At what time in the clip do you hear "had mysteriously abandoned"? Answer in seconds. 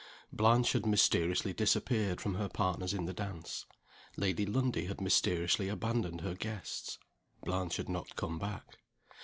4.87-6.21